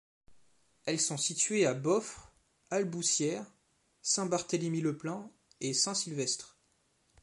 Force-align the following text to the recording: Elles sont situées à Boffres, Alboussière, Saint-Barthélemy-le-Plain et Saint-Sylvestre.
Elles 0.85 0.99
sont 0.99 1.15
situées 1.15 1.67
à 1.67 1.75
Boffres, 1.75 2.33
Alboussière, 2.71 3.45
Saint-Barthélemy-le-Plain 4.01 5.29
et 5.59 5.75
Saint-Sylvestre. 5.75 6.57